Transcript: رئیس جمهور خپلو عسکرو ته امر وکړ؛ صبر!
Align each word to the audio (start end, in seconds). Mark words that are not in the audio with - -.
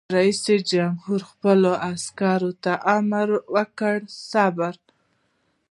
رئیس 0.17 0.43
جمهور 0.71 1.21
خپلو 1.31 1.71
عسکرو 1.91 2.51
ته 2.63 2.73
امر 2.97 3.27
وکړ؛ 3.53 3.97
صبر! 4.29 4.73